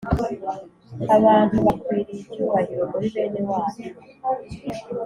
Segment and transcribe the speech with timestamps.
[1.17, 3.85] abantu bakwiriye icyubahiro muri bene wacu.